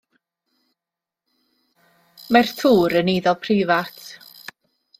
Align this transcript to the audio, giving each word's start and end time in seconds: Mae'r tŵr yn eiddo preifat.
Mae'r 2.37 2.51
tŵr 2.63 2.99
yn 3.03 3.13
eiddo 3.15 3.37
preifat. 3.45 4.03